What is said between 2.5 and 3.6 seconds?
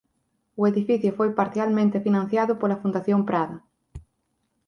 pola Fundación Prada.